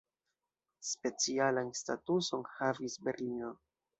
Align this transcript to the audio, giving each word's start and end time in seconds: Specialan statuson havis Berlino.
Specialan 0.91 1.69
statuson 1.81 2.47
havis 2.57 2.99
Berlino. 3.11 3.55